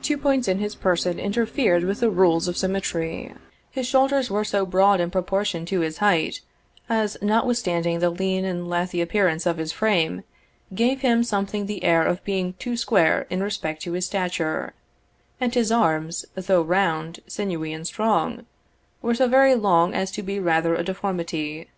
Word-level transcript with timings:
Two 0.00 0.16
points 0.16 0.46
in 0.46 0.60
his 0.60 0.76
person 0.76 1.18
interfered 1.18 1.82
with 1.82 1.98
the 1.98 2.08
rules 2.08 2.46
of 2.46 2.56
symmetry; 2.56 3.34
his 3.68 3.84
shoulders 3.84 4.30
were 4.30 4.44
so 4.44 4.64
broad 4.64 5.00
in 5.00 5.10
proportion 5.10 5.66
to 5.66 5.80
his 5.80 5.98
height, 5.98 6.40
as, 6.88 7.16
notwithstanding 7.20 7.98
the 7.98 8.10
lean 8.10 8.44
and 8.44 8.68
lathy 8.70 9.00
appearance 9.00 9.46
of 9.46 9.56
his 9.56 9.72
frame, 9.72 10.22
gave 10.72 11.00
him 11.00 11.24
something 11.24 11.66
the 11.66 11.82
air 11.82 12.06
of 12.06 12.22
being 12.22 12.52
too 12.60 12.76
square 12.76 13.26
in 13.28 13.42
respect 13.42 13.82
to 13.82 13.90
his 13.90 14.06
stature; 14.06 14.72
and 15.40 15.54
his 15.56 15.72
arms, 15.72 16.24
though 16.36 16.62
round, 16.62 17.18
sinewy, 17.26 17.72
and 17.72 17.88
strong, 17.88 18.46
were 19.02 19.16
so 19.16 19.26
very 19.26 19.56
long 19.56 19.92
as 19.94 20.12
to 20.12 20.22
be 20.22 20.38
rather 20.38 20.76
a 20.76 20.84
deformity. 20.84 21.68